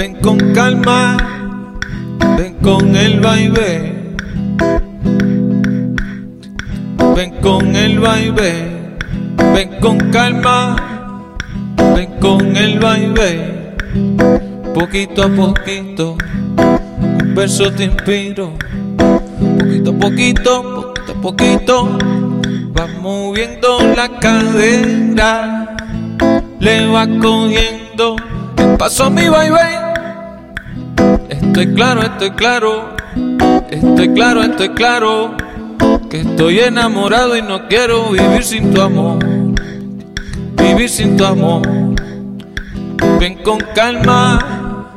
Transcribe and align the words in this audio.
ven 0.00 0.14
con 0.22 0.38
calma, 0.54 1.14
ven 2.38 2.54
con 2.62 2.96
el 2.96 3.20
baile. 3.20 4.16
Ven 7.14 7.30
con 7.42 7.76
el 7.76 7.98
baile, 8.00 8.96
ven 9.52 9.70
con 9.78 9.98
calma, 10.10 10.76
ven 11.94 12.10
con 12.18 12.56
el 12.56 12.78
baile. 12.78 13.74
Poquito 14.72 15.24
a 15.24 15.28
poquito, 15.28 16.16
un 17.20 17.34
verso 17.34 17.70
te 17.70 17.84
inspiro. 17.84 18.54
Poquito 19.58 19.90
a 19.90 19.98
poquito, 19.98 20.94
poquito 20.96 21.12
a 21.12 21.20
poquito, 21.20 21.98
va 22.74 22.86
moviendo 23.02 23.80
la 23.94 24.08
cadera, 24.18 25.76
le 26.58 26.86
va 26.86 27.06
cogiendo 27.20 28.16
el 28.56 28.76
paso 28.78 29.04
a 29.04 29.10
mi 29.10 29.28
baile. 29.28 29.89
Estoy 31.50 31.74
claro, 31.74 32.02
estoy 32.02 32.30
claro, 32.30 32.96
estoy 33.70 34.08
claro, 34.14 34.42
estoy 34.44 34.68
claro. 34.68 35.36
Que 36.08 36.20
estoy 36.20 36.60
enamorado 36.60 37.36
y 37.36 37.42
no 37.42 37.66
quiero 37.66 38.10
vivir 38.10 38.44
sin 38.44 38.72
tu 38.72 38.80
amor, 38.80 39.18
vivir 40.54 40.88
sin 40.88 41.16
tu 41.16 41.24
amor. 41.24 41.62
Ven 43.18 43.42
con 43.42 43.58
calma, 43.74 44.94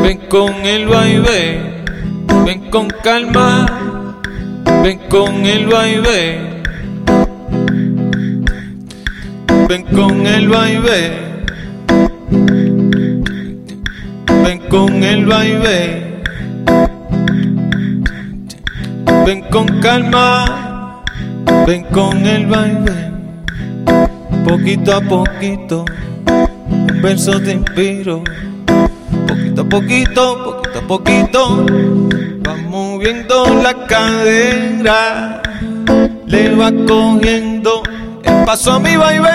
ven 0.00 0.20
con 0.28 0.54
el 0.64 0.86
baile, 0.86 1.82
ven 2.46 2.70
con 2.70 2.88
calma, 3.02 3.66
ven 4.84 5.00
con 5.10 5.44
el 5.46 5.66
baile, 5.66 6.62
ven 9.68 9.82
con 9.92 10.26
el 10.28 10.48
baile, 10.48 11.27
con 14.68 15.02
el 15.02 15.26
baile. 15.26 16.22
Ven 19.24 19.42
con 19.50 19.66
calma, 19.80 21.02
ven 21.66 21.84
con 21.84 22.26
el 22.26 22.46
baile, 22.46 23.10
poquito 24.46 24.96
a 24.96 25.00
poquito, 25.02 25.84
un 26.26 27.02
verso 27.02 27.40
te 27.40 27.52
inspiro, 27.52 28.22
poquito 29.26 29.60
a 29.60 29.68
poquito, 29.68 30.62
poquito 30.62 30.78
a 30.78 30.86
poquito, 30.86 31.66
va 32.46 32.54
moviendo 32.56 33.62
la 33.62 33.86
cadera, 33.86 35.42
le 36.26 36.54
va 36.54 36.72
cogiendo 36.86 37.82
el 38.24 38.44
paso 38.44 38.72
a 38.72 38.80
mi 38.80 38.96
baile. 38.96 39.28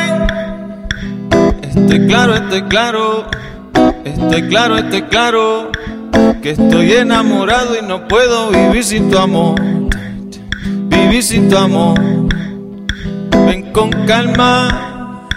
Estoy 1.62 2.08
claro, 2.08 2.34
estoy 2.36 2.64
claro, 2.64 3.28
estoy 4.06 4.44
claro, 4.50 4.78
estoy 4.78 5.04
claro 5.04 5.72
que 6.42 6.52
estoy 6.52 6.92
enamorado 6.94 7.78
y 7.78 7.86
no 7.86 8.08
puedo 8.08 8.50
vivir 8.52 8.84
sin 8.84 9.10
tu 9.10 9.18
amor 9.18 9.60
vivir 10.94 11.24
sin 11.24 11.50
tu 11.50 11.58
amor. 11.58 12.00
Ven 13.46 13.72
con 13.72 13.90
calma, 14.06 15.28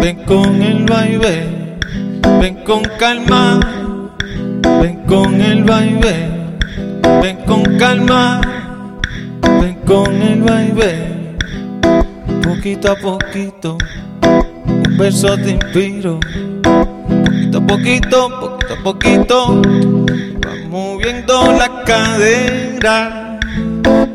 ven 0.00 0.16
con 0.24 0.62
el 0.62 0.84
baile, 0.84 1.78
ven 2.40 2.56
con 2.64 2.82
calma, 2.98 3.60
ven 4.80 4.96
con 5.06 5.40
el 5.40 5.64
baile, 5.64 6.28
ven 7.22 7.36
con 7.46 7.62
calma, 7.78 8.40
ven 9.60 9.76
con 9.86 10.12
el 10.22 10.42
baile. 10.42 11.36
Poquito 12.42 12.92
a 12.92 12.96
poquito, 12.96 13.78
un 14.66 14.98
verso 14.98 15.36
te 15.36 15.50
inspiro. 15.52 16.20
Poquito 17.54 17.62
a 17.62 17.66
poquito, 17.68 18.40
poquito 18.40 18.74
a 18.74 18.82
poquito, 18.82 19.62
va 20.44 20.68
moviendo 20.68 21.52
la 21.52 21.84
cadera 21.84 23.38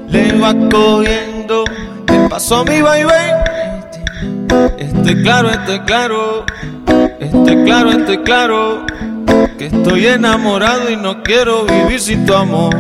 le 0.10 0.34
va 0.38 0.54
cogiendo 0.70 1.64
el 2.08 2.28
paso 2.28 2.58
a 2.58 2.66
mi 2.66 2.82
baby. 2.82 3.14
Estoy 4.78 5.24
claro, 5.24 5.52
estoy 5.52 5.80
claro, 5.82 6.46
estoy 7.22 7.64
claro, 7.64 7.92
estoy 7.92 8.18
claro, 8.24 8.86
que 9.58 9.68
estoy 9.68 10.08
enamorado 10.08 10.90
y 10.90 10.98
no 10.98 11.24
quiero 11.24 11.64
vivir 11.64 12.02
sin 12.02 12.26
tu 12.26 12.34
amor, 12.34 12.76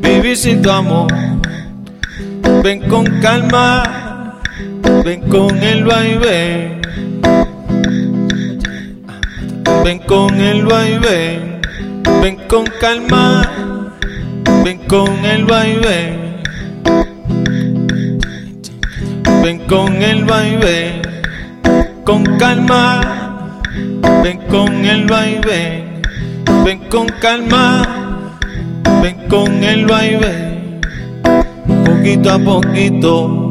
vivir 0.00 0.38
sin 0.38 0.62
tu 0.62 0.70
amor. 0.70 1.12
Ven 2.62 2.88
con 2.88 3.04
calma, 3.20 4.40
ven 5.04 5.28
con 5.28 5.62
el 5.62 5.84
baile, 5.84 6.80
ven 9.86 10.00
con 10.00 10.34
el 10.40 10.66
baile, 10.66 11.60
ven 12.20 12.36
con 12.48 12.64
calma 12.80 13.48
ven 14.64 14.78
con 14.88 15.24
el 15.24 15.44
baile, 15.44 16.42
ven. 19.44 19.58
Con 19.68 20.02
el 20.02 20.24
baile, 20.24 21.02
con 22.02 22.24
calma, 22.36 23.60
ven 24.24 24.38
con 24.50 24.84
el 24.84 25.06
baile, 25.06 25.84
ven. 26.64 26.78
Con 26.90 27.06
calma, 27.20 27.86
ven 29.02 29.16
con 29.28 29.62
el 29.62 29.86
baile, 29.86 30.80
poquito 31.84 32.32
a 32.32 32.38
poquito 32.40 33.45